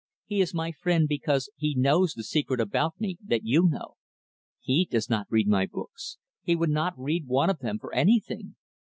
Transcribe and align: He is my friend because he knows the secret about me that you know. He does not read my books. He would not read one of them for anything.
He 0.25 0.41
is 0.41 0.51
my 0.55 0.71
friend 0.71 1.07
because 1.07 1.51
he 1.57 1.75
knows 1.75 2.15
the 2.15 2.23
secret 2.23 2.59
about 2.59 2.99
me 2.99 3.19
that 3.23 3.45
you 3.45 3.67
know. 3.69 3.97
He 4.59 4.85
does 4.89 5.11
not 5.11 5.27
read 5.29 5.47
my 5.47 5.67
books. 5.67 6.17
He 6.41 6.55
would 6.55 6.71
not 6.71 6.97
read 6.97 7.27
one 7.27 7.51
of 7.51 7.59
them 7.59 7.77
for 7.77 7.93
anything. 7.93 8.55